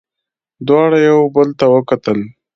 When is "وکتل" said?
1.73-2.19